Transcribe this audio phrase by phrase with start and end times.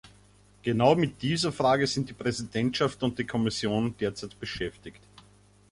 [0.63, 4.99] Genau mit dieser Frage sind die Präsidentschaft und die Kommission derzeit beschäftigt.